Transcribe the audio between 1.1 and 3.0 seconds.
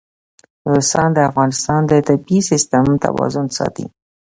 د افغانستان د طبعي سیسټم